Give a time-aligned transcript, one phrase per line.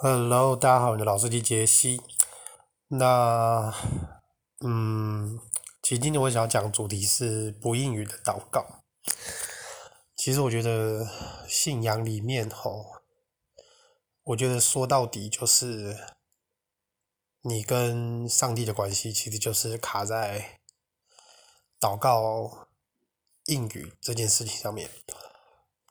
[0.00, 2.00] Hello，大家好，我的老司机杰西。
[2.86, 3.74] 那，
[4.60, 5.40] 嗯，
[5.82, 8.84] 其实今天我想要讲主题是不应允的祷告。
[10.14, 11.04] 其实我觉得
[11.48, 12.86] 信仰里面吼，
[14.22, 15.96] 我觉得说到底就是
[17.40, 20.60] 你跟上帝的关系，其实就是卡在
[21.80, 22.68] 祷告
[23.46, 24.88] 应允这件事情上面。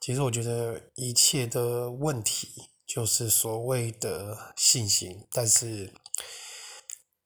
[0.00, 2.70] 其实我觉得一切的问题。
[2.88, 5.92] 就是所谓的信心，但是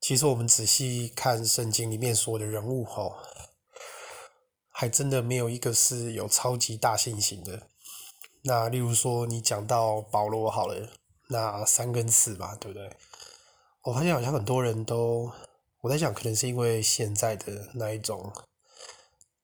[0.01, 3.15] 其实我们仔细看圣经里面所有的人物吼，
[4.73, 7.69] 还真的没有一个是有超级大信心的。
[8.43, 10.89] 那例如说你讲到保罗好了，
[11.29, 12.97] 那三跟四吧，对不对？
[13.83, 15.31] 我发现好像很多人都，
[15.83, 18.33] 我在想，可能是因为现在的那一种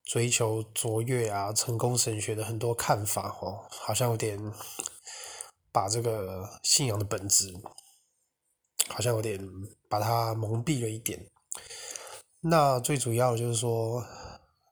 [0.04, 4.52] 追求卓越啊、成功神学的很多看法哦，好像有点。
[5.70, 7.52] 把这个信仰的本质，
[8.88, 9.38] 好像有点
[9.88, 11.30] 把它蒙蔽了一点。
[12.40, 14.04] 那最主要就是说，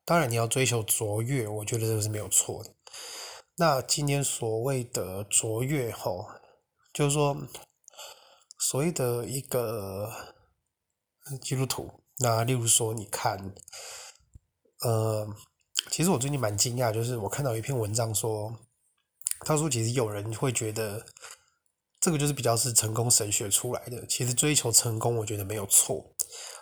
[0.05, 2.75] 当然你要追求卓越，我觉得这个是没有错的。
[3.57, 6.27] 那今天所谓的卓越，吼，
[6.93, 7.37] 就是说
[8.59, 10.11] 所谓的一个
[11.43, 11.91] 基督徒。
[12.19, 13.55] 那例如说，你看，
[14.81, 15.27] 呃，
[15.91, 18.57] 其实我最近蛮惊讶，就是我看到一篇文章说。
[19.41, 21.05] 他说：“其实有人会觉得，
[22.01, 24.07] 这个就是比较是成功神学出来的。
[24.07, 26.15] 其实追求成功，我觉得没有错，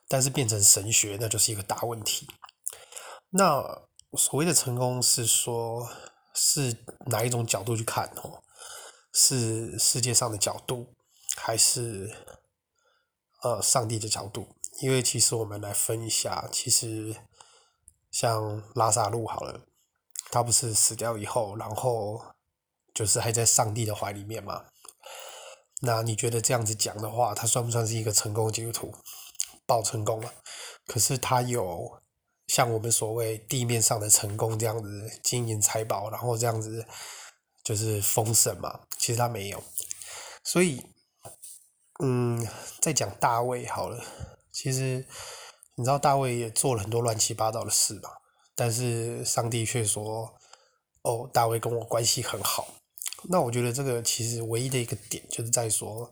[0.09, 2.29] 但是变成神学，那就是一个大问题。
[3.31, 3.63] 那
[4.19, 5.89] 所谓的成功，是说，
[6.35, 8.43] 是哪一种角度去看哦？
[9.13, 10.95] 是世界上的角度，
[11.37, 12.15] 还是
[13.43, 14.57] 呃上帝的角度？
[14.83, 17.15] 因为其实我们来分一下，其实
[18.11, 19.61] 像拉萨路好了，
[20.31, 22.21] 他不是死掉以后，然后。”
[22.95, 24.65] 就是还在上帝的怀里面嘛？
[25.81, 28.95] 那你觉得这样子讲的话，他算不算是一个成功的基督徒？
[29.67, 30.33] 报成功了，
[30.87, 32.01] 可是他有
[32.47, 36.87] 像我们所谓地面上的成功这样子金银财宝，然后这样子
[37.63, 38.81] 就是丰盛嘛？
[38.99, 39.63] 其实他没有。
[40.45, 40.87] 所以，
[42.03, 42.47] 嗯，
[42.81, 44.05] 再讲大卫好了。
[44.53, 45.07] 其实
[45.77, 48.11] 你知道大卫也做了很多乱七八糟的事嘛？
[48.55, 50.35] 但是上帝却说
[51.03, 52.69] ：“哦，大卫跟我关系很好。”
[53.31, 56.11] 那我觉得这个其实唯一的一个点就是在说，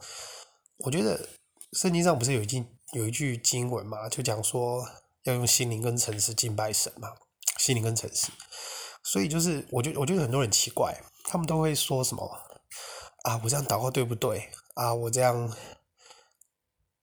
[0.79, 1.29] 我觉得
[1.73, 4.83] 圣经上不是有一句有一句经文嘛，就讲说
[5.25, 7.11] 要用心灵跟诚实敬拜神嘛，
[7.59, 8.29] 心灵跟诚实。
[9.05, 12.27] 所以就是我觉得我觉得很多人奇怪，他们都会说什么
[13.25, 14.95] 啊，我这样祷告对不对啊？
[14.95, 15.55] 我这样，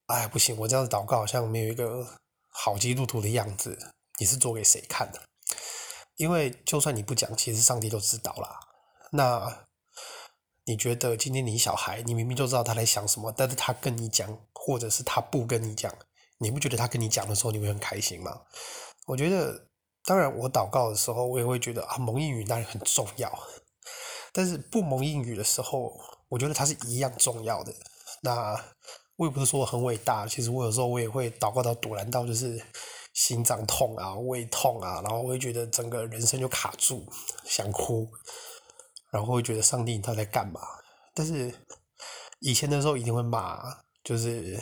[0.08, 2.18] 哎不行，我这样祷告好像没有一个
[2.50, 3.78] 好基督徒的样子。
[4.20, 5.22] 你是做给谁看的？
[6.16, 8.60] 因为就算你不讲，其实上帝都知道啦。
[9.12, 9.69] 那。
[10.70, 15.92] 你觉得今天你小孩，你明明就知道他在想什么，但是他跟你讲，或者是他不跟你讲，
[16.38, 18.42] 你不觉得他跟你讲的时候你会很开心吗？
[19.08, 19.66] 我觉得，
[20.06, 23.36] 当然我祷告的时候，我也会觉得啊，蒙应允当然很重要，
[24.32, 25.92] 但是不蒙应允的时候，
[26.28, 27.74] 我觉得它是一样重要的。
[28.22, 28.56] 那
[29.16, 32.64] 我也不是说我很伟大，其实我有时候我也会祷告到赌烂到就是
[33.16, 37.08] 心脏痛啊、胃痛啊，然后我会觉得整个人生就卡住，
[37.44, 38.08] 想哭。
[39.12, 40.62] 然后会觉得上帝他在干嘛？
[41.16, 41.54] 但是
[42.40, 44.62] 以前的时候一定会骂，就是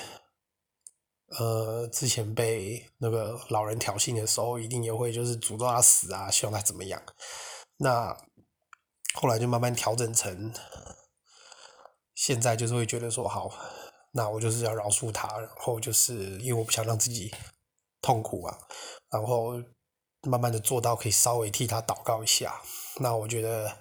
[1.37, 6.99] 呃，之前被那个老人挑衅的时候，一定也会就是诅咒他死啊，希望他怎么样。
[7.77, 8.17] 那
[9.13, 10.53] 后来就慢慢调整成，
[12.15, 13.51] 现在就是会觉得说好，
[14.13, 17.31] 那我就是要饶恕他，然后就是因为我不想让自己
[18.01, 18.57] 痛苦啊，
[19.11, 19.61] 然后
[20.21, 22.61] 慢慢的做到可以稍微替他祷告一下。
[23.01, 23.77] 那我觉得。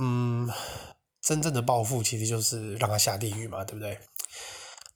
[0.00, 0.48] 嗯，
[1.20, 3.98] 真正的报复其实就是让他下地狱嘛，对不对？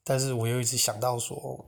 [0.05, 1.67] 但是我又一直想到说，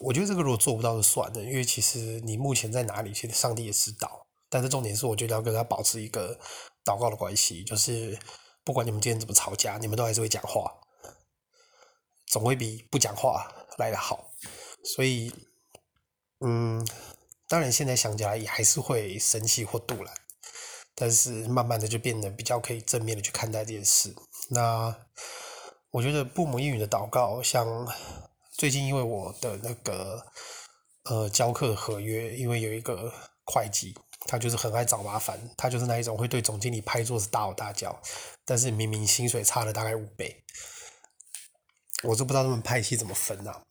[0.00, 4.26] 我觉得这个如果做不到就算了，因为其实你目前在哪里，其实上帝也知道。
[4.48, 6.38] 但是重点是，我觉得要跟他保持一个
[6.84, 8.18] 祷告的关系，就是
[8.64, 10.70] 不管你们今天怎么吵架，你们都还是会讲话，
[12.26, 14.30] 总会比不讲话来得好。
[14.84, 15.32] 所以，
[16.40, 16.86] 嗯，
[17.48, 20.14] 当然现在想起来也还是会生气或赌烂。
[20.94, 24.14] 但是慢慢的就变得比较可以正面的去看待这件事。
[24.50, 24.94] 那
[25.90, 27.86] 我觉得不蒙应允的祷告，像
[28.52, 30.24] 最近因为我的那个
[31.04, 33.12] 呃教课合约，因为有一个
[33.46, 33.94] 会计，
[34.26, 37.98] 他就是很爱找麻烦，他就是那一种会对总经理拍桌子大吼大叫，
[38.44, 40.44] 但是明明薪水差了大概五倍，
[42.04, 43.62] 我就不知道他们派系怎么分啊。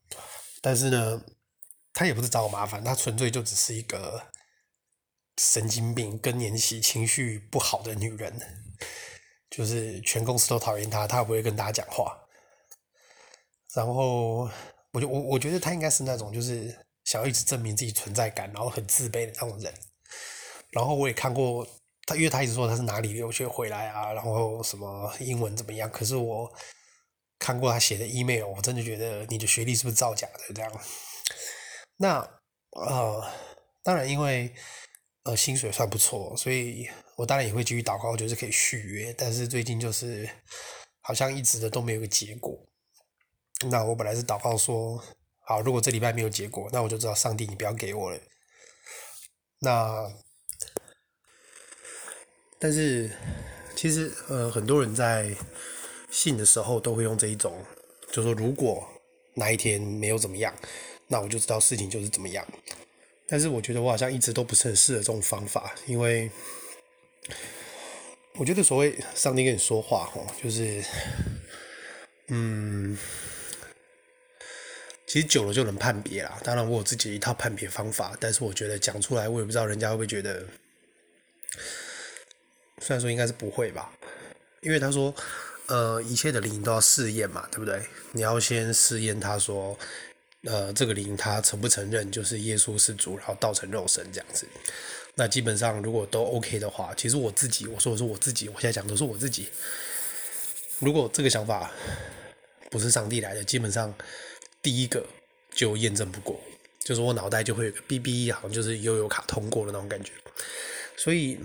[0.60, 1.22] 但是呢，
[1.92, 4.31] 他也不是找我麻烦，他纯粹就只是一个。
[5.44, 8.32] 神经病、更年期、情绪不好的女人，
[9.50, 12.16] 就是全公司都讨厌她，她也不会跟大家讲话。
[13.74, 14.48] 然后，
[14.92, 16.72] 我就我我觉得她应该是那种就是
[17.04, 19.74] 想要一直证明自己存在感，然后很自卑的那种人。
[20.70, 21.66] 然后我也看过
[22.06, 25.90] 她，因为她一直说她是哪里留学回来啊，然后什么英文怎么样。
[25.90, 26.48] 可是我
[27.40, 30.70] 看过他写的 email，我真的觉得你的学历是不是造假的这样？
[31.96, 32.20] 那
[32.70, 33.28] 呃，
[33.82, 34.54] 当然因为
[35.24, 39.14] 呃薪水算不错，所以我当然也会继续祷告，就是可以续约。
[39.16, 40.28] 但是最近就是
[41.00, 42.58] 好像一直的都没有个结果。
[43.70, 45.02] 那我本来是祷告说，
[45.40, 48.18] 好，如果这礼拜没有结果，那我就知道上帝你不要给我了。
[49.60, 50.12] 那。
[52.64, 53.10] 但是，
[53.74, 55.34] 其实呃，很多人在
[56.12, 57.60] 信的时候都会用这一种，
[58.12, 58.86] 就说如果
[59.34, 60.54] 哪一天没有怎么样，
[61.08, 62.46] 那我就知道事情就是怎么样。
[63.32, 66.30] 但是我觉得我好像一直都不是很适合这种方法，因为
[68.34, 70.84] 我觉得所谓上帝跟你说话，吼，就是，
[72.28, 72.94] 嗯，
[75.06, 76.38] 其实久了就能判别啦。
[76.44, 80.44] 当然我有自己一套判别方法，但是我觉得讲出来，我也不知道人家会不会觉得。
[82.82, 83.90] 虽然说应该是不会吧，
[84.60, 85.14] 因为他说，
[85.68, 87.82] 呃，一切的灵都要试验嘛，对不对？
[88.10, 89.78] 你要先试验他说，
[90.44, 94.46] 呃，这个灵他承不承认就是耶稣是主，然后道成肉身这样子。
[95.14, 99.48] 那基本上如果都 OK 的话，其实我自己，我说我说我自己，我现在讲都是我自己。
[100.78, 101.70] 如果这个想法
[102.70, 103.94] 不是上帝来的，基本上
[104.60, 105.06] 第一个
[105.52, 106.40] 就验证不过，
[106.80, 110.12] 就是我脑袋就会有个哔哔，好像就是悠游卡通过的那种感觉，
[110.96, 111.38] 所以。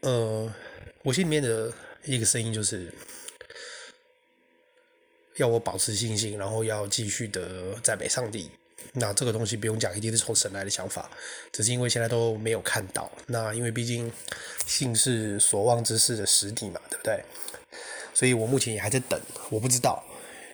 [0.00, 0.54] 呃，
[1.02, 1.72] 我心里面的
[2.04, 2.92] 一个声音就是，
[5.36, 8.50] 要我保持信心，然后要继续的赞美上帝。
[8.92, 11.10] 那这个东西不用讲，一定是从神来的想法，
[11.52, 13.10] 只是因为现在都没有看到。
[13.26, 14.10] 那因为毕竟
[14.66, 17.22] 信是所望之事的实底嘛，对不对？
[18.14, 20.02] 所以我目前也还在等，我不知道，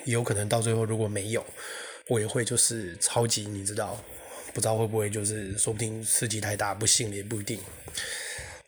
[0.04, 1.44] 也有可能到最后如果没有，
[2.08, 4.02] 我也会就是超级，你知道，
[4.52, 7.60] 不知道会不会就是说不定刺激太大，不信也不一定。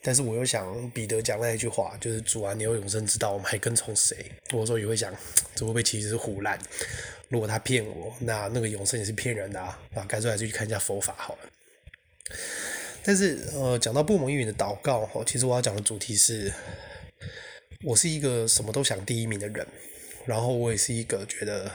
[0.07, 4.15] 但是我又想彼得讲那一句话，就是主啊，你有永生之道，我们还跟从谁？
[4.53, 5.11] 我说也会想，
[5.57, 6.59] 这会不会其实是胡烂？
[7.31, 9.81] 如果他骗我，那那个永生也是骗人的啊！
[9.95, 11.41] 啊，干脆还是去看一下佛法好了。
[13.03, 16.53] 但是呃，讲到不蒙应允的祷告，其实我要讲的主题是，
[17.83, 19.67] 我是一个什么都想第一名的人，
[20.27, 21.73] 然后我也是一个觉得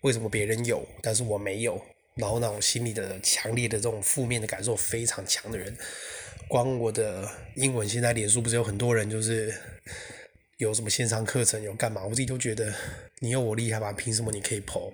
[0.00, 1.80] 为什么别人有，但是我没有，
[2.16, 5.76] 然后那种心里的强烈的这种负面的感受非常强的人。
[6.48, 9.54] 光我的英文，现在脸书不是有很多人就是
[10.58, 12.02] 有什么线上课程有干嘛？
[12.04, 12.72] 我自己都觉得
[13.20, 13.92] 你有我厉害吧？
[13.92, 14.92] 凭什么你可以剖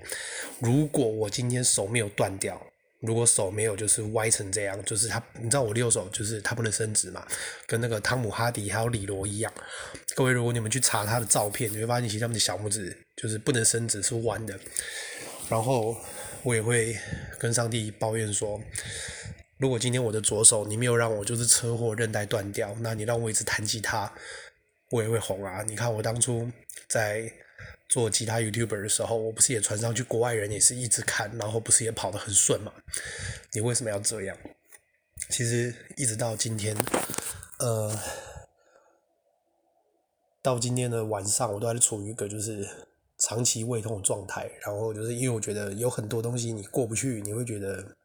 [0.60, 2.60] 如果我今天手没有断掉，
[3.00, 7.26] 如果手没有就是歪成这样，就是他，你知道我右手就是他不能伸直嘛，
[7.66, 9.52] 跟那个汤姆哈迪还有李罗一样。
[10.14, 14.58] 各位，如果你们去查他的照片，你会发现其实他们的小拇指就是不能伸直，是弯的。
[15.48, 15.96] 然后
[16.42, 16.96] 我也会
[17.38, 18.60] 跟上帝抱怨说。
[19.58, 24.12] 如果今天我的左手你没有让我就是车祸韧带断掉，那你让我一直弹吉他，
[24.90, 25.62] 我也会红啊！
[25.62, 26.50] 你看我当初
[26.86, 27.32] 在
[27.88, 32.70] 做吉他 YouTuber 的时候，我不是也传上去，国外人也是一直看，然后不是也跑得很顺嘛？
[33.52, 34.36] 你为什么要这样？
[35.30, 36.76] 其实一直到今天，
[37.58, 37.98] 呃，
[40.42, 42.68] 到今天的晚上，我都还处于一个就是
[43.18, 47.96] 长期胃痛的状态，然后就是因为我觉得有很多东西你过不去，你会觉得。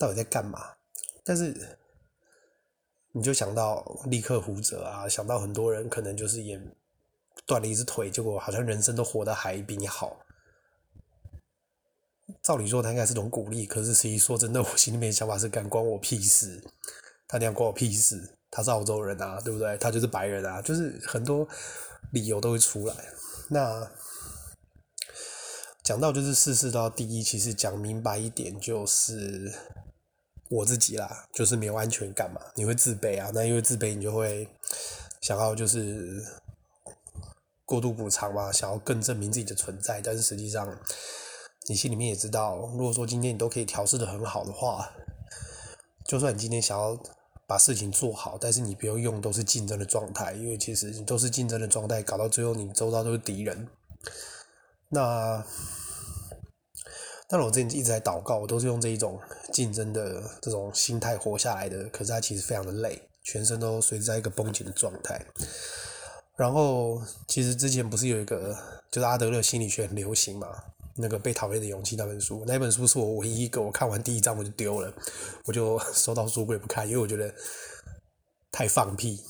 [0.00, 0.76] 到底在干嘛？
[1.22, 1.78] 但是
[3.12, 6.58] 你就想到立刻胡哲啊，想到很多人可能就是也
[7.44, 10.20] 断了一只腿，结果好像人生都活得还比你好。
[12.42, 16.64] 照理说他应该是种鼓励，可是实际说真的，我心里面的想法是敢关我屁事，
[17.28, 18.38] 他那样关我屁事。
[18.50, 19.76] 他是澳洲人啊，对不对？
[19.76, 21.46] 他就是白人啊，就是很多
[22.12, 22.94] 理由都会出来。
[23.50, 23.90] 那。
[25.82, 29.52] 讲到就是事事都要第一，其实讲明白一点就是
[30.50, 34.48] 我自己啦，就是没有安全感嘛，你会自卑啊，那因为自卑你就会
[35.20, 36.20] 想要就是
[37.64, 40.76] 过度补偿嘛，想要更证明自己的存在，但是实际上
[41.68, 44.90] 你心里面也知道，如果说今天你都可以调试得很好的话，
[46.04, 47.00] 就算你今天想要
[47.46, 53.68] 把事情做好，但是你不用用都是竞争的状态，因为其实你都是竞争的状态，搞到最后你周遭都是敌人，
[54.88, 55.46] 那。
[57.30, 59.16] 但是我之前一直在祷告，我都是用这一种
[59.52, 61.84] 竞争的这种心态活下来的。
[61.84, 65.24] 可是他其实非常的累，全身都随时在一个绷紧的状态。
[66.34, 68.56] 然后其实之前不是有一个
[68.90, 70.48] 就是阿德勒心理学很流行嘛，
[70.96, 74.92] 那个被讨厌的勇气那本书，那本书是我唯一一个我看完第一章我就丢了，
[75.44, 77.32] 我就收到书柜不看，因为我觉得
[78.50, 79.22] 太放屁。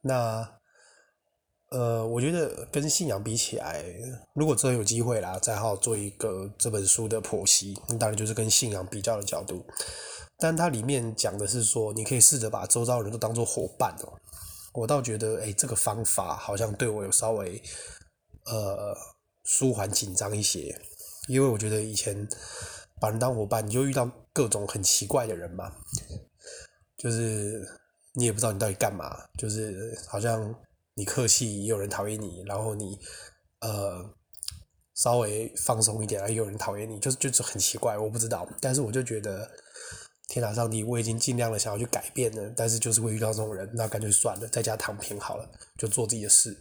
[0.00, 0.59] 那
[1.70, 3.84] 呃，我觉得跟信仰比起来，
[4.34, 9.64] 如果真的有机会啦，再好好做一个这本书的剖析，那当然就是跟信仰比较的角度。
[10.38, 14.12] 但它里面讲的是说，你可以试着把周遭人都当做伙伴哦。
[14.72, 17.62] 我倒觉得，哎，这个方法好像对我有稍微
[18.46, 18.96] 呃
[19.44, 20.76] 舒缓紧张一些，
[21.28, 22.26] 因为我觉得以前
[23.00, 25.70] 把人当伙伴，你就遇到各种很奇怪的人嘛，
[26.96, 27.62] 就是
[28.14, 30.52] 你也不知道你到底干嘛，就是好像
[31.00, 32.98] 你客气也有人讨厌你，然后你
[33.60, 34.14] 呃
[34.94, 39.50] 稍微放松一点，也有人讨厌你，就是就是很奇怪，我不知道，但是我就觉得。
[40.32, 46.56] 天哪，上帝，我已经尽量的想要去改变了，但是就是会遇到这种人，那干脆算了，在家躺平好了，就做自己的事。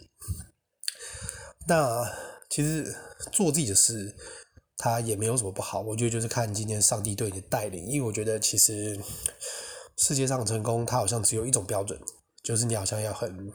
[1.67, 2.03] 那
[2.49, 2.91] 其实
[3.31, 4.15] 做自己的事，
[4.75, 5.81] 他也没有什么不好。
[5.81, 8.99] 我觉得就是看今天上帝对你的带领，因为我觉得其实
[9.97, 12.01] 世界上成功，它好像只有一种标准，
[12.43, 13.53] 就是你好像要很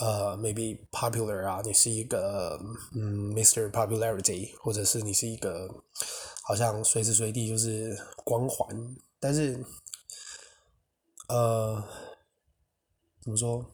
[0.00, 2.58] 呃，maybe popular 啊，你是一个
[2.94, 3.70] 嗯，Mr.
[3.70, 5.68] Popularity，或者是你是一个。
[6.42, 8.66] 好像随时随地就是光环，
[9.20, 9.64] 但是，
[11.28, 11.80] 呃，
[13.22, 13.64] 怎么说？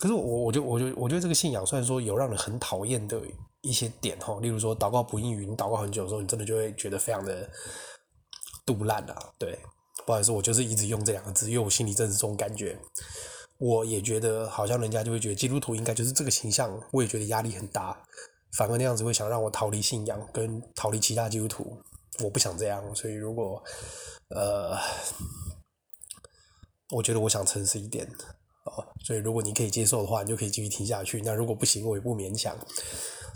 [0.00, 3.22] 可是我，我就，我就，我觉得这个信仰虽然说有让人很讨厌的
[3.60, 7.48] 一些点哈，例如说祷告不应允，祷告很久的时候，你真的就会觉得非常的
[8.64, 9.32] 肚烂啊。
[9.38, 9.56] 对，
[10.04, 12.76] 不好意思，我就是一直用这两个字，因为我心里真是这种感觉。
[13.58, 17.96] 我也觉得好像人家就会觉得基督徒应该就是这个形象，我也觉得压力很大。
[18.56, 21.78] 反而那样子会想让我逃离信仰，跟逃离其他基督徒，
[22.24, 22.82] 我不想这样。
[22.94, 23.62] 所以如果，
[24.30, 24.76] 呃，
[26.90, 28.06] 我觉得我想诚实一点
[28.64, 28.86] 哦。
[29.04, 31.20] 所以如果你可以接受的话，你就可以继续听下去。
[31.22, 32.56] 那如果不行，我也不勉强。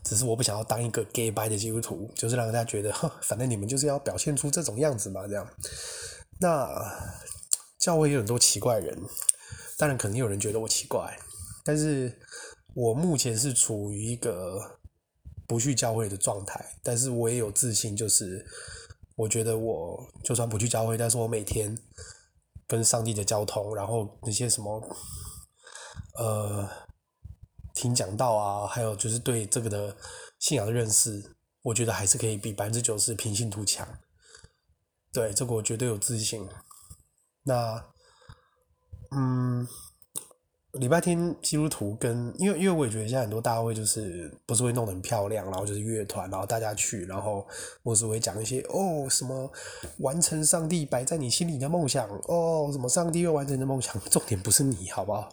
[0.02, 5.46] 只是我不想要当一个 gay bye 的基督徒，就是让大家觉得，哼，反正你们就是要表现出这种样子嘛，这样。
[6.40, 6.66] 那
[7.78, 8.98] 教会有很多奇怪人，
[9.80, 11.18] 当然肯定有人觉得我奇怪，
[11.64, 12.20] 但是
[12.74, 14.78] 我目前是处于一个。
[15.50, 18.46] 不去教会的状态，但是我也有自信，就是
[19.16, 21.76] 我觉得我就算不去教会，但是我每天
[22.68, 24.80] 跟上帝的交通，然后那些什么，
[26.20, 26.70] 呃，
[27.74, 29.96] 听讲道啊，还有就是对这个的
[30.38, 33.98] 信仰的认识，我觉得还是可以比百分之九十平信徒强。
[35.12, 36.48] 对，这个我绝对有自信。
[37.42, 37.89] 那，
[39.10, 39.66] 嗯。
[40.74, 47.44] 礼拜天基督徒跟，因为因为我也觉得现在很多大会就是不是会弄得很漂亮，然后就是乐团，然后大家去，然后
[47.82, 49.50] 或是会讲一些哦什么
[49.98, 55.28] 完成上帝摆在你心里的梦想哦，什么上帝要完成你的梦想， 重点不是你好不好？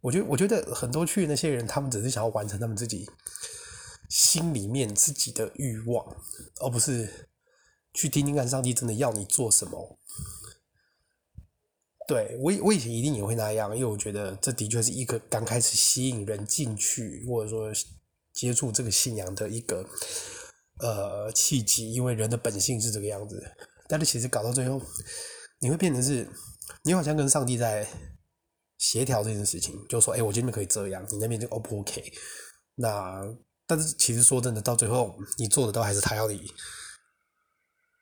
[0.00, 3.06] 我觉得我觉得很多去那些人，他们只是想要完成他们自己
[4.08, 6.06] 心里面自己的欲望，
[6.62, 7.28] 而不是
[7.92, 9.98] 去听听看上帝真的要你做什么。
[12.08, 17.72] 对，我以我以前一定也会那样，因为我觉得这的确是一个刚开始吸引人进去或者说
[18.32, 19.84] 接触这个信仰的一个
[20.80, 23.42] 呃契机，因为人的本性是这个样子。
[23.88, 24.80] 但是其实搞到最后，
[25.58, 26.28] 你会变成是，
[26.84, 27.88] 你好像跟上帝在
[28.78, 32.12] 协调这件事情，就说，哎，我这边可以这样，你那边就 O 不 OK？
[32.76, 33.20] 那
[33.66, 36.52] 但是其实说真的，到最后你做的都还是他要你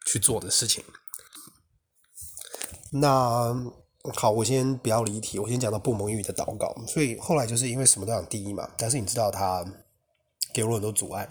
[0.07, 0.85] 去做的事情。
[2.93, 3.84] 那。
[4.13, 6.75] 好，我先不要离题，我先讲到不蒙语的祷告。
[6.87, 9.65] 所以后来就是因为什么都想第一嘛，但是你知道他
[10.53, 11.27] 给我很多阻碍，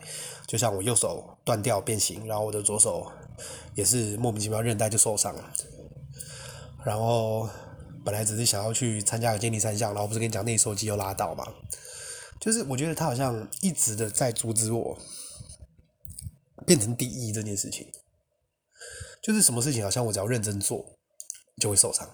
[0.48, 3.12] 就像我右手断掉变形，然后我的左手
[3.76, 5.54] 也是莫名其妙韧带就受伤了。
[6.84, 7.48] 然后
[8.04, 11.46] 本来只是想要去参加个健力三项，然后不是跟你讲内收肌又拉到嘛，
[12.42, 14.98] 就是我觉得他好像一直的在阻止我
[16.66, 17.88] 变成第一这件事情，
[19.22, 20.98] 就是什么事情好像我只要认真做
[21.62, 22.10] 就会受伤。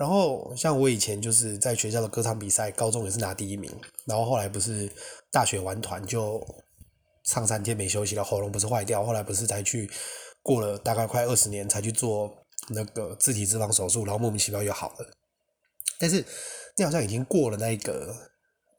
[0.00, 3.70] 然后像我以前就是在学校的歌唱比赛，高中也是拿第一名。
[4.06, 4.90] 然后后来不是
[5.30, 6.42] 大学玩团就
[7.24, 9.90] 唱三天没休息了，喉咙不是坏掉，后来不是才去
[10.42, 12.34] 过了大概快二十年才去做
[12.70, 15.06] 那个自体脂肪手术，然后莫名其妙又好了。
[15.98, 16.24] 但是
[16.78, 18.16] 你好像已经过了那个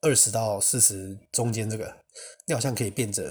[0.01, 1.97] 二十到四十中间这个，
[2.47, 3.23] 你好像可以变成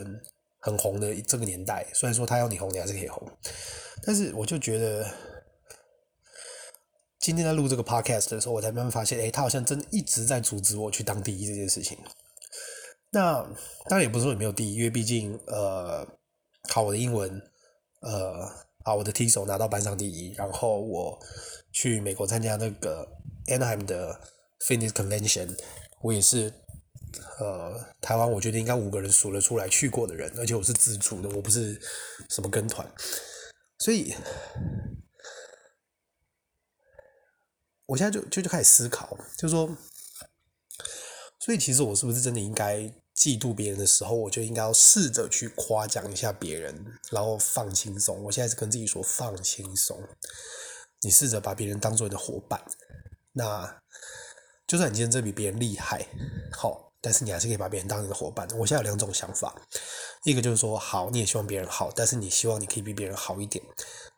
[0.61, 1.85] 很红的这个年代。
[1.93, 3.21] 虽然说他要你红，你还是可以红。
[4.07, 5.05] 但是我就觉得。
[7.21, 11.99] 今天在录这个 podcast 的时候，我才慢慢发现，诶，他好像真的一直在阻止我去当第一这件事情。
[13.11, 13.43] 那
[13.91, 16.07] 当然也不是说你没有第一，因为毕竟，呃，
[16.71, 17.31] 考我的英文，
[18.01, 18.49] 呃，
[18.85, 21.19] 好，我的踢手拿到班上第一，然后我
[21.73, 23.07] 去美国参加那个
[23.49, 24.19] Anaheim 的
[24.67, 25.55] Fitness Convention，
[26.01, 26.51] 我也是，
[27.39, 31.79] 呃，台湾我觉得应该五个人数得出来去过的人，而且我是自主的，我不是
[32.31, 32.91] 什么跟团，
[33.79, 34.15] 所以。
[37.91, 39.69] 我现在就就就开始思考，就是说，
[41.41, 42.77] 所以其实我是不是真的应该
[43.17, 48.23] 嫉妒别人的时候，我就应该要试着去夸奖一下别人，然后放轻松。
[48.23, 50.01] 我现在是跟自己说放轻松，
[51.01, 52.63] 你试着把别人当做你的伙伴，
[53.33, 53.83] 那
[54.69, 56.07] 就算你今天真比别人厉害，
[56.53, 56.90] 好。
[57.01, 58.47] 但是你还是可以把别人当你的伙伴。
[58.59, 59.55] 我现在有两种想法，
[60.25, 63.65] 一个就是说，好，你也希望别人好，但是你希望你可以比别人好一点。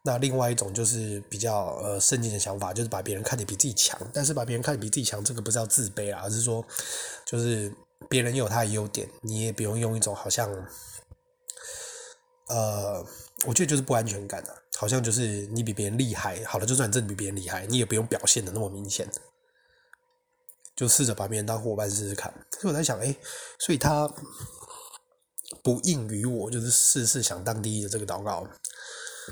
[0.04, 3.96] 那另外一种就是比较呃圣经的想法，就是把别人看得比自己强。
[4.12, 6.64] 但是把别人看得比自己强，这个不是要自卑啊，而是说，
[7.24, 7.72] 就是
[8.08, 10.50] 别人有他的优点，你也不用用一种好像，
[12.48, 13.06] 呃，
[13.46, 19.08] 我觉得就是不安全感啊，好像就是你比别人厉害，好了，就算你真的比别人厉害，你也不用表现得那么明显。
[20.74, 23.14] 就试着把别人当伙伴试试看，所以我在想，哎，
[23.58, 24.10] 所以他
[25.62, 28.40] 不应于我，就是事事想当第一的这个祷告，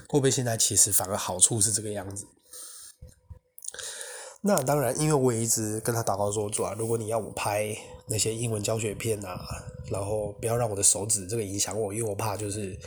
[0.06, 2.26] 会不会现在其实反而好处是这个样子？
[4.42, 7.74] 那当然，因为我也一直跟他祷告说，主啊，如果你要我拍
[8.06, 9.40] 那些英文教学片啊，
[9.90, 12.78] 然后不要让我的手指这个影响我，因为我怕就是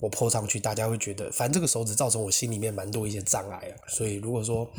[0.00, 4.70] 我泼上去，大家会觉得，反正这个手指造成我心里面蛮多一些障碍啊，所以如果说。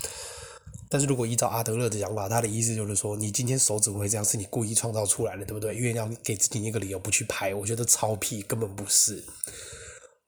[0.93, 5.73] 但是如果依照阿德勒的讲法，他的意思就是说，你今天手指会这样，是你故意创造出来的，对不对？
[5.75, 9.23] 因为要给自己一个理由不去拍，我觉得超屁，根本不是，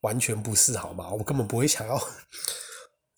[0.02, 1.12] 完全不是，好吗？
[1.12, 1.96] 我根本不会想要，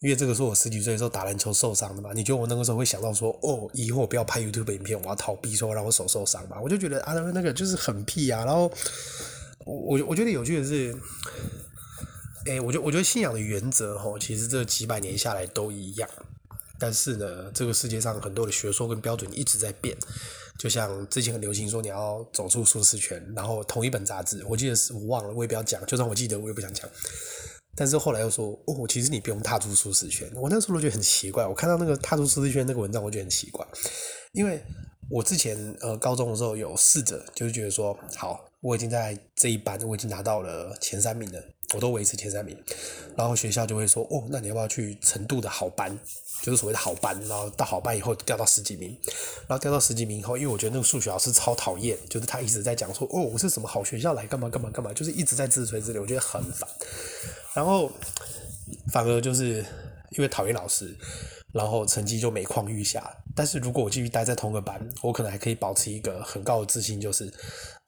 [0.01, 2.11] 因为这个是我十几岁的时候打篮球受伤的嘛。
[2.13, 6.59] 你觉得我那个时候会想到说，哦，以后不要拍 YouTube 影片，我要逃避，说让我手受伤嘛？
[6.61, 8.43] 我就觉得阿德勒那个就是很屁啊。
[8.43, 8.69] 然后
[9.65, 10.93] 我我觉得有趣的是，
[12.45, 16.09] 哎，我觉得我觉得信仰的原则吼，其实这几百年下来都一样。
[16.79, 19.97] 但是呢，这个世界上很多的学说跟标准一直在变，
[20.59, 26.89] 就像之前很流行说你要走出舒适圈，然后同一本杂志，我记得是我忘了，我也不要讲，就算我记得我也不想讲。
[27.75, 30.27] 但是后来又说，哦，其实你不用踏出舒适圈。
[30.35, 33.63] 我那时候都觉得很奇怪，我看到那个踏出舒适圈那个文章，我觉得很奇怪，
[34.33, 34.59] 因为
[35.11, 41.39] 我之前呃高中的时候有试着，就是觉得说，好，我已经在这一班我已经拿到了前三名了，
[41.75, 42.57] 我都维持前三名，
[43.15, 45.99] 然后学校就会说，哦，那你要不要去成都的好班？
[46.41, 48.97] 就是所谓的好班，然后到好班以后掉到十几名，
[49.47, 56.69] 然后掉到十几名以后，因为我觉得那个数学老师超讨厌，就是他一直在讲说，哦，我是什么好学校来干嘛干嘛干嘛，就是一直在自吹自擂，我觉得很烦。
[57.53, 57.91] 然后
[58.91, 59.65] 反而就是
[60.11, 60.95] 因为讨厌老师，
[61.51, 63.17] 然后成绩就每况愈下。
[63.35, 67.25] 但是如果我继续待在同个班，我可能还可以保持一个很高的自信，就是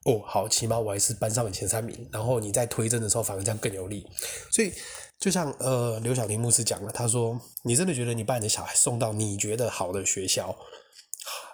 [0.04, 2.08] 哦，好，起码我还是班上的前三名。
[2.12, 4.06] 然后你在推甄的时候，反而这样更有利。
[4.52, 4.74] 所以。
[5.20, 10.58] 就像呃刘晓婷牧师讲了，他说：“你真的觉得你把你的小孩送到你觉得好的学校，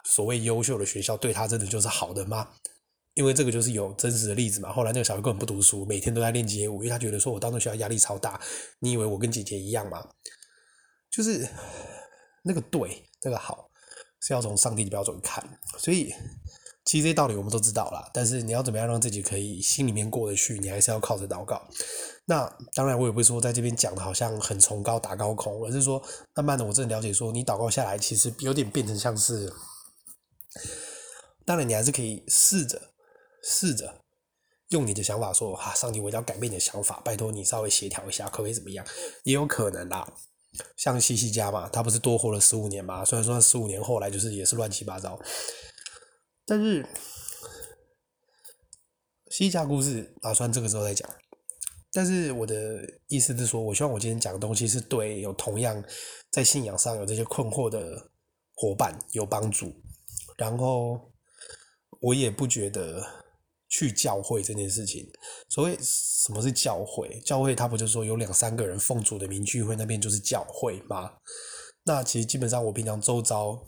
[0.03, 2.47] 所谓优秀的学校，对他真的就是好的吗？
[3.15, 4.71] 因为这个就是有真实的例子嘛。
[4.71, 8.39] 后来那个小孩根本不读书，每天都在练街舞，因为他觉得说我当时学校压力超大。
[8.79, 10.05] 你以为我跟姐姐一样吗？
[11.09, 11.49] 就是
[12.43, 13.71] 那个对，那个好
[14.21, 15.43] 是要从上帝的标准看。
[15.79, 16.13] 所以
[16.83, 21.67] 其实这些道理我们都知道啦，但是你要怎么样让自己可以心里面过得去，你还是要靠着祷告。”
[22.27, 26.01] 那当然，我也不会说在这边讲的好像很崇高打高空，而是说
[26.33, 29.53] 慢慢的，我真的了解说，你祷告下来，其实有点变成像是，
[31.45, 32.81] 当然你还是可以试着
[33.43, 34.01] 试着
[34.69, 38.83] 用你的想法说，哈，上帝，我要改变你的想法，拜托你稍微协调一下，可不可以怎么样？
[39.23, 40.11] 也有可能啦，
[40.77, 45.19] 像西西家嘛，他不是多活了十五年嘛，虽然说十五年后来就是也是乱七八糟，
[46.43, 46.83] 但是
[49.29, 51.07] 西西家故事打算这个时候再讲。
[51.95, 52.53] 但是我的
[53.07, 55.81] 意思是说，我希望我今天讲的东西是对有同样
[56.29, 58.11] 在信仰上有这些困惑的
[58.53, 59.71] 伙伴有帮助。
[60.37, 60.99] 然后
[62.01, 63.01] 我也不觉得
[63.69, 65.09] 去教会这件事情，
[65.47, 67.17] 所谓什么是教会？
[67.21, 71.13] 教会它不就说有两三个人奉主的名聚会，那边就是教会吗？
[71.85, 73.65] 那其实基本上我平常周遭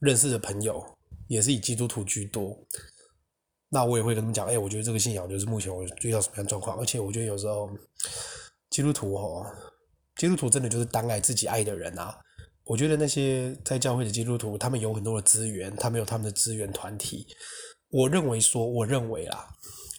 [0.00, 0.80] 认识的朋友
[1.26, 2.56] 也是以基督徒居多。
[3.74, 7.68] 那我也会跟他们讲，哎、我觉得这个信仰就是目前我遇到什么样状况，而且我觉得有时候
[8.70, 9.44] 基督徒哦，
[10.16, 12.16] 基督徒真的就是单爱自己爱的人啊。
[12.64, 17.26] 我觉得那些在教会的基督徒，他们有很多的资源，他们有他们的资源团体。
[17.90, 19.44] 我认为说，我认为啦，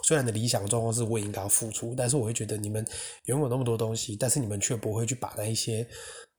[0.04, 2.86] 虽然的理想状况是我也应该要付出，但是我会觉得你们
[3.26, 5.86] 拥有那么多东西，但是你们却不会去把那一些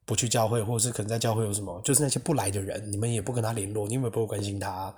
[0.06, 4.94] 不去教会，或者是可能在教会有什么，就是那些不来的人，你们也不跟他联络，你们也不会关心他。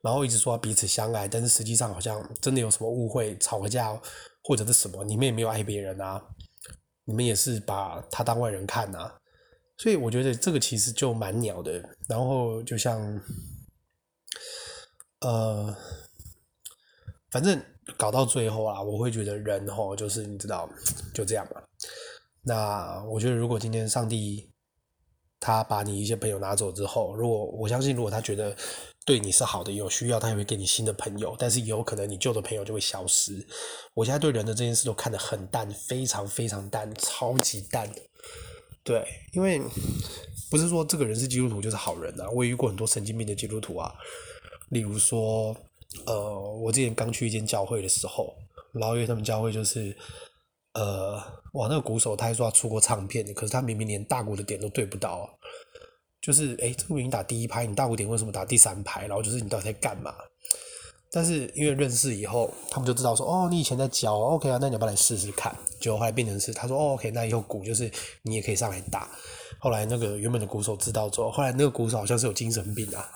[0.00, 4.00] 然后一直说彼此相爱，但是实际上好像真的有什么误会、吵个架
[4.44, 6.22] 或者是什么，你们也没有爱别人啊，
[7.04, 9.12] 你们也是把他当外人看啊，
[9.78, 11.82] 所以我觉得这个其实就蛮鸟的。
[12.08, 13.00] 然后就像，
[15.20, 15.74] 呃，
[17.30, 17.60] 反正
[17.96, 20.68] 搞到最后啊，我会觉得人吼就是你知道
[21.12, 21.60] 就这样嘛。
[22.44, 24.50] 那我觉得如果今天上帝。
[25.40, 28.56] 他把你一些朋友拿走之后，如果我相信，如果他觉得
[29.04, 31.36] 对你是好的，有需要，他也会给你新的朋友。
[31.38, 33.46] 但是有可能你旧的朋友就会消失。
[33.92, 37.92] 我现在对人的这件事都看得很淡，非常非常淡，超级淡。
[38.82, 39.60] 对，因为
[40.50, 42.26] 不是说这个人是基督徒就是好人啊。
[42.30, 43.92] 我也遇过很多神经病的基督徒啊。
[44.70, 45.54] 例如说，
[46.06, 48.34] 呃，我之前刚去一间教会的时候，
[48.72, 49.94] 然后因为他们教会就是。
[50.74, 51.14] 呃，
[51.52, 55.26] 哇，那个鼓手他还说要出过唱片，可是他明明连大鼓的点都对不到啊。
[56.20, 59.06] 就是，哎，这个明明打第一拍，你大鼓点为什么打第三拍？
[59.06, 60.14] 然后就是你到底在干嘛？
[61.12, 65.56] 但是因为认识以后，他们就知道说，哦，你以前在教，OK 啊，那你要不要来试试看？
[65.80, 67.88] 结果后来变成是，他说，哦，OK，那以后鼓就是
[68.22, 69.08] 你也可以上来打。
[69.60, 73.08] 后来那个原本的鼓手知道之后，后来那个鼓手好像是有精神病啊，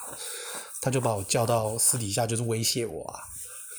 [0.81, 3.21] 他就把我叫到私底下，就是威胁我啊。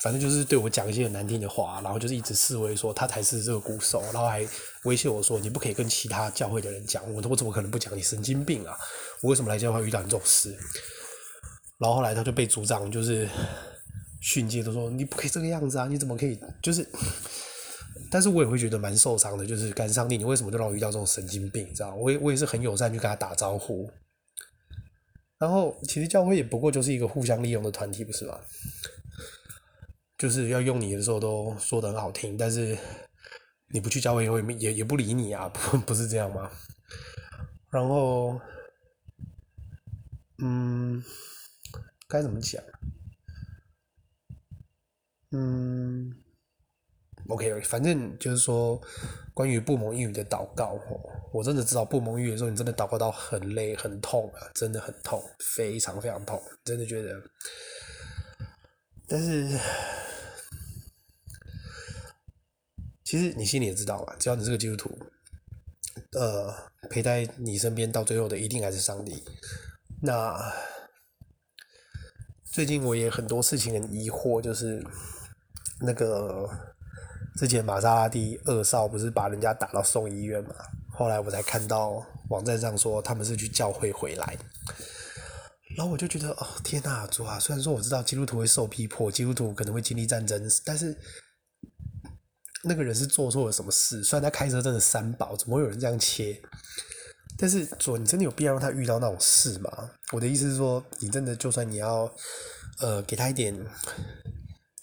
[0.01, 4.47] 反正就是对我讲一些很难听的话，然后就是一直示威说他才是这个鼓手，然后还
[4.85, 7.95] 威胁我说，你不可以跟其他教会的人讲，我我怎么可能不讲？
[7.97, 8.77] 你神经病啊！
[9.21, 10.55] 我为什么来教会遇到你这种事？
[11.77, 13.27] 然后后来他就被组长就是
[14.21, 15.87] 训诫，都说你不可以这个样子啊！
[15.87, 16.39] 你怎么可以？
[16.61, 16.87] 就是，
[18.09, 21.67] 但是我也会觉得蛮受伤的，就是干上帝，你为什么就让我遇到这种神经病？
[21.69, 21.93] 你知道？
[21.95, 23.89] 我也我也是很友善去跟他打招呼。
[25.37, 28.37] 然后其实教会也不过就是一个互相利用的团体，不是吗？
[30.19, 32.77] 就是要用你的时候都说得很好听，但是
[33.69, 36.51] 你不去教会也也也不理你啊，不 不是这样吗？
[37.71, 38.37] 然后，
[40.39, 41.01] 嗯，
[42.09, 42.61] 该怎么讲？
[45.31, 46.13] 嗯
[47.29, 48.81] ，OK，反正就是说，
[49.33, 50.77] 关于不蒙英语的祷告，
[51.31, 55.23] 我真的知道不蒙英语的时候，你真的祷告到很累很痛啊，真的很痛，
[55.55, 57.15] 非常非常痛，真的觉得，
[59.07, 59.57] 但是。
[63.09, 64.95] 其实你心里也知道嘛，只要你是个基督徒，
[66.11, 66.53] 呃，
[66.91, 69.23] 陪在你身边到最后的一定还是上帝。
[70.03, 70.39] 那
[72.43, 74.85] 最近我也很多事情很疑惑，就是
[75.81, 76.47] 那个
[77.35, 80.53] 之前玛莎拉蒂二少不是把人家打到送医院嘛？
[80.93, 84.37] 后来我才看到网站上说他们是去教会回来，
[85.75, 87.39] 然后我就觉得哦天哪，主啊！
[87.39, 90.95] 虽然说我知道基督徒会受逼迫，基督徒可能会经历战争，但是。
[92.63, 94.03] 那个人是做错了什么事？
[94.03, 96.41] 虽然他开车真的三宝，怎么会有人这样切？
[97.37, 99.91] 但是左你真的有必要让他遇到那种事吗？
[100.11, 102.13] 我的意思是说，你真的就算你要，
[102.79, 103.57] 呃，给他一点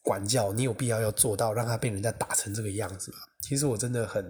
[0.02, 3.18] 管教，你有必要要做到让他被人家打成这个样子吗？
[3.40, 4.24] 其实我真的很，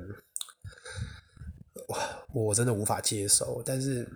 [1.89, 3.63] 哇，我真的无法接受。
[3.65, 4.09] 但是，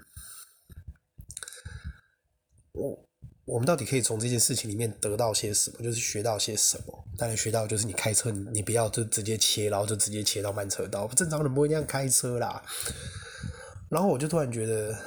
[2.73, 3.07] 我。
[3.47, 5.83] 我们到底可以从这件事情里面得到些什么？
[5.83, 7.05] 就是学到些什么？
[7.21, 11.07] 当然学到就是你开车，你你不要就直接切，然后就直接切到慢车道。
[11.09, 12.63] 正常人不会那样开车啦。
[13.91, 14.99] 然后我就突然觉得，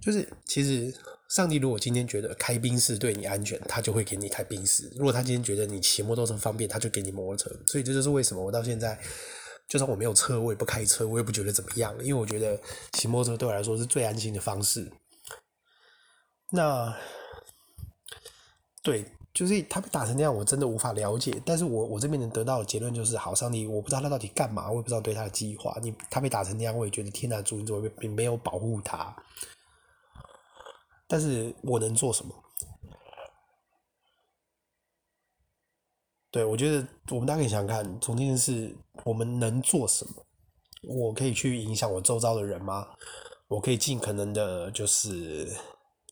[0.00, 0.96] 就是其实
[1.28, 7.50] 上帝如果今天觉得开宾士对你安全，他就会给你开宾士；如果他今天觉得你骑摩托车方便，他就给你摩托车。
[7.66, 8.96] 所以这就是为什么我到现在，
[9.66, 12.60] 就算我没有车，我也不开车，我也不觉得怎么样，因为我觉得
[12.92, 14.88] 骑摩托车对我来说是最安心的方式。
[16.50, 16.96] 那，
[18.82, 19.04] 对，
[19.38, 21.40] 就是他被打成那样，我真的无法了解。
[21.46, 25.78] 但是我我这边能得到的结论就是，好，上帝，我不知道他到底干嘛，我也不知道对他的计划。
[25.80, 29.14] 你他被打成那样，我也觉得天哪，主你怎么并没有保护他？
[31.06, 32.34] 但是我能做什么？
[36.32, 40.14] 对，我觉得我们大家可以想想看，从这件事我们能做什么？
[40.82, 42.88] 我可以去影响我周遭的人吗？
[43.46, 45.48] 我可以尽可能的，就是。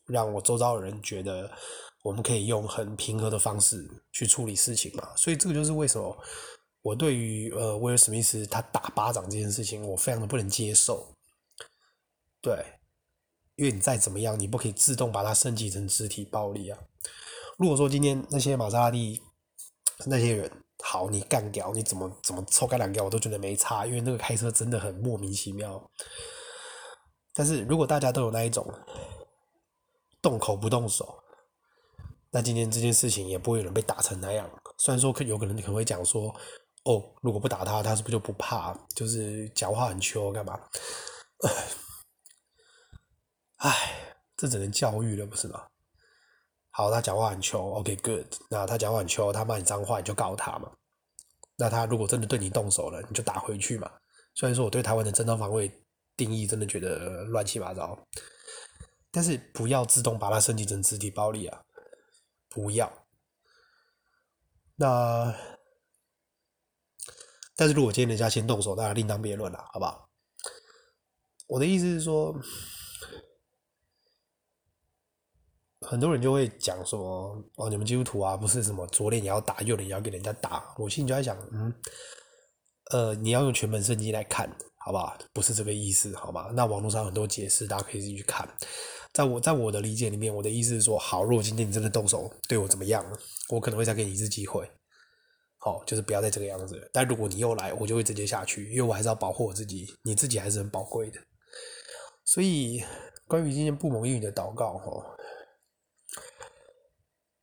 [0.07, 1.51] 让我周遭的人觉得
[2.07, 6.17] 我们可以用很平和的方式去处理事情嘛，所以这个就是为什么
[6.81, 11.05] 我对于呃威尔史密斯他打巴掌这件事情，我非常的不能接受。
[12.41, 12.63] 对，
[13.57, 16.79] 因为你再怎么样，你不可以自动把它升级成肢体暴力啊。
[17.57, 19.21] 如果说今天那些玛莎拉蒂
[20.05, 20.49] 那些人
[20.81, 25.91] 好，你干掉你怎么怎么抽干两掉，我都觉得没差，因为那个开车真的很莫名其妙。
[27.33, 28.65] 但是如果大家都有那一种。
[30.19, 31.23] 动口不动手，
[32.31, 34.49] 那今天这件事情也不会有人被打成那样。
[34.77, 36.33] 虽然说可有可能你可能会讲说，
[36.83, 38.77] 哦，如果不打他，他是不是就不怕？
[38.95, 40.59] 就是讲话很秋干嘛？
[43.57, 45.63] 唉，这只能教育了，不是吗？
[46.71, 48.27] 好，他讲话很秋，OK，good。
[48.49, 50.71] 那他讲话很秋，他骂你脏话，你就告他嘛。
[51.57, 53.89] 那他如果真的对你动手了，你就打回去嘛。
[54.35, 55.71] 虽然说我对台湾的正当防卫
[56.15, 57.97] 定义真的觉得乱七八糟。
[59.09, 61.61] 但是不要自动把它升级成肢体暴力啊！
[62.49, 63.07] 不要。
[64.75, 65.35] 那，
[67.55, 70.09] 但是如果今天人家先动手，当然另当别论了，好不好？
[71.47, 72.35] 我的意思是说，
[75.81, 80.75] 很多人就会讲说，哦，你们基督徒啊，不是什么左脸也要打，右脸也要给人家打。
[80.77, 81.73] 我心里就在想，嗯，
[82.91, 85.17] 呃，你要用全本圣经来看，好不好？
[85.33, 86.51] 不是这个意思，好吗？
[86.53, 88.47] 那网络上很多解释，大家可以自己去看。
[89.17, 93.03] 在我在我的理解里面，我的意思是说，好，如果今天你真的动手对我怎么样，
[93.49, 94.69] 我可能会再给你一次机会。
[95.57, 96.87] 好，就是不要再这个样子。
[96.93, 101.19] 但如果你又来，我就会直接下去，因为我还是要保护我自己，你自己还是很宝贵的。
[102.25, 102.83] 所以，
[103.27, 105.17] 关于今天不蒙应允的祷告，哈，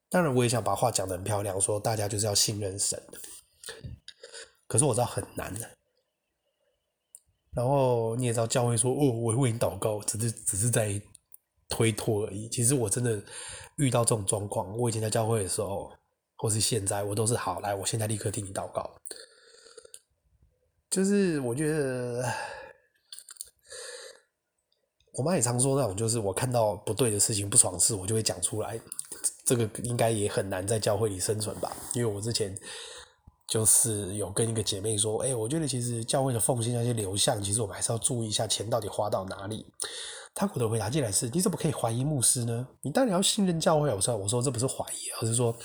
[0.08, 3.02] 当然我也想把话讲得很漂亮，说大家就是要信任神。
[4.68, 5.68] 可是我知道很难的。
[7.50, 11.02] 然后你也知道，教会说哦，我会为你祷告，只是只是在
[11.68, 12.48] 推脱而已。
[12.48, 13.22] 其实我真的
[13.76, 15.92] 遇到这种状况，我以前在教会的时候，
[16.36, 18.90] 或是现在，我都是好来，我现在立刻替你祷告。
[20.90, 22.24] 就是我觉得。
[25.16, 28.80] 我妈也常说那种，就是我看到不对的事情、不爽事，我就会讲出来。
[29.46, 31.70] 这个应该也很难在教会里生存吧？
[31.92, 32.52] 因为我之前
[33.46, 39.64] 就是有跟一个姐妹说，哎，我觉得其实教会的奉献那些流向，其实我们还是要注意一下钱到底花到哪里。
[40.34, 42.66] 他给我的回答进来是：你怎么可以怀疑牧师呢？
[42.82, 43.88] 你当然要信任教会。
[43.94, 45.56] 我说，我说这不是怀疑，而是说。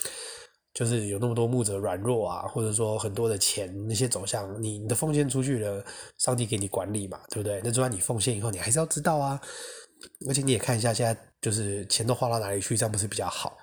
[0.71, 5.84] 就是有那么多牧者软弱啊，或者说很多的钱那些走向，你你的奉献出去了，
[6.19, 7.60] 上帝给你管理嘛，对不对？
[7.63, 9.41] 那就算你奉献以后，你还是要知道啊。
[10.27, 13.58] 而且你也看一下现在就是钱都花到哪里去，这样不是比较好？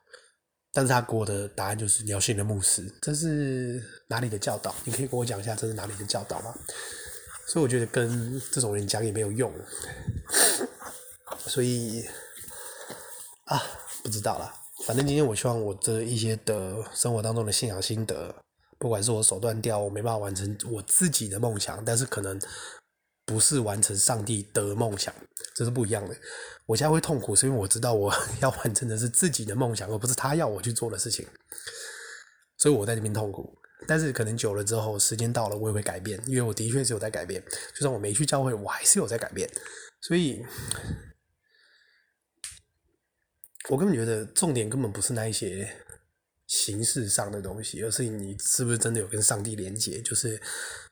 [0.73, 4.75] 但是他给我的答案就是你要信任牧师，这是哪里的教导？
[4.85, 6.53] 你可以跟我讲一下这是哪里的教导吗？
[7.49, 9.51] 所以我觉得跟这种人讲也没有用，
[11.47, 12.05] 所以
[13.45, 13.63] 啊，
[14.03, 14.53] 不知道啦。
[14.87, 18.35] 反正今天我希望我这一些的生活当中的信仰心得，
[18.79, 22.39] 不管是我手断掉，我没办法完成我自己的梦想，但是可能
[23.25, 25.15] 不是完成上帝的梦想，
[25.55, 26.15] 这是不一样的。
[26.67, 31.27] 我现在会痛苦，是因为我知道我要完成的是自己的梦想，而不是他要我去做的事情，
[32.59, 33.57] 所以我在这边痛苦。
[33.89, 37.43] 但是可能久了之后，时间到了，我也会改变，因为我的确是有在改变。
[37.75, 39.51] 就算我没去教会，我还是有在改变，
[40.03, 40.45] 所以。
[43.69, 45.77] 我根本觉得重点根本不是那一些
[46.47, 50.01] 形式上的东西，而是你是不是真的有跟上帝连接。
[50.01, 50.41] 就是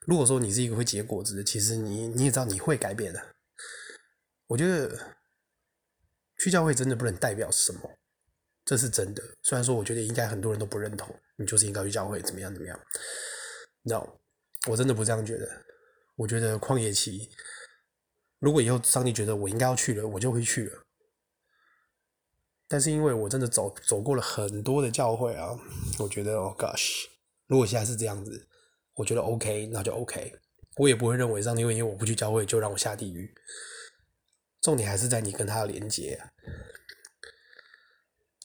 [0.07, 3.23] 如果说你是一个会结果子的，其实你你也知道你会改变的。
[4.49, 5.15] 我觉得
[6.39, 7.81] 去教会真的不能代表什么，
[8.65, 9.23] 这是真的。
[9.43, 12.79] 虽然说我觉得应该很多人都不认同，你就是应该去教会怎么样怎么样。
[13.85, 14.19] No，
[14.69, 15.49] 我真的不这样觉得。
[16.17, 17.31] 我觉得旷野期，
[18.39, 20.84] 如果以后上帝觉得我应该要去了，我就会去了。
[22.75, 25.57] 但是因为我真的走走过了很多的教会啊，
[26.01, 27.05] 我觉得哦，gosh，
[27.47, 28.49] 如果现在是这样子，
[28.97, 30.35] 我觉得 OK，那就 OK，
[30.79, 33.33] 我也不会认为上帝会因为我不去教会就让我下地狱。
[34.61, 36.27] 重点还是在你跟他的连接啊。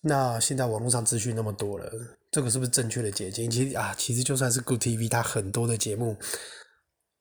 [0.03, 1.91] 那现在网络上资讯那么多了，
[2.29, 3.49] 这个是不是正确的捷径？
[3.49, 6.15] 其实啊，其实就算是 Good TV，它很多的节目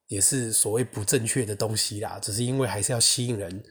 [0.09, 3.64] 也是所谓不正确的东西啦，只是因为还是要吸引人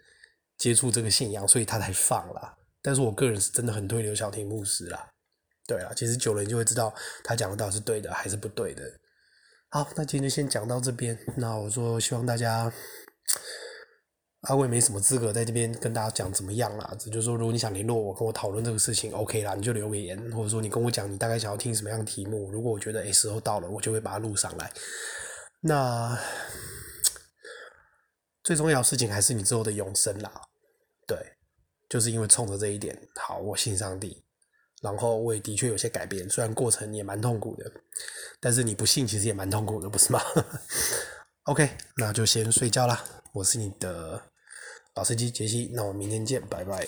[0.57, 2.56] 接触这个信仰，所以他才放啦。
[2.87, 5.09] 但是我个人是真的很推刘晓婷牧师啦，
[5.67, 8.81] 对啊，其实久了你就会知道他讲的到底是对的还是不对的。
[9.67, 11.19] 好，那今天先讲到这边。
[11.35, 12.71] 那我说希望大家，
[14.43, 16.95] 阿贵没什么资格在这边跟大家讲怎么样啦。
[16.97, 22.49] 就是说，如果你想联络我，跟我讨论这个事情，OK 啦，你就留个言，或者说你跟我讲你大概想要听什么样的题目。
[22.53, 24.71] 如果我觉得诶时候到了，我就会把它录上来。
[25.59, 26.17] 那
[28.45, 30.31] 最重要的事情还是你之后的永生啦，
[31.05, 31.36] 对。
[31.89, 34.23] 就是因为冲着这一点，好，我信上帝，
[34.81, 37.71] 然后我也的确有些改变，虽然过程也蛮痛苦的，
[38.39, 40.21] 但是你不信其实也蛮痛苦的，不是吗
[41.43, 43.03] ？OK，那就先睡觉啦。
[43.33, 44.21] 我是你的
[44.95, 46.87] 老司机杰西，那我们明天见，拜拜。